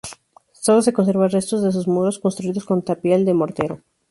Sólo 0.53 0.81
se 0.81 0.93
conservan 0.93 1.29
restos 1.29 1.61
de 1.61 1.71
sus 1.71 1.87
muros, 1.87 2.17
construidos 2.17 2.65
con 2.65 2.81
tapial 2.81 3.23
de 3.23 3.35
mortero. 3.35 3.81